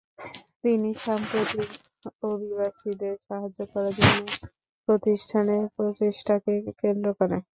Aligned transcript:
তিনি 0.63 0.89
সাম্প্রতিক 0.99 1.69
অভিবাসীদের 2.25 3.15
সাহায্য 3.27 3.59
করার 3.71 3.93
জন্য 3.99 4.19
প্রতিষ্ঠানের 4.87 5.63
প্রচেষ্টাকে 5.75 6.51
কেন্দ্র 6.81 7.07
করে। 7.19 7.37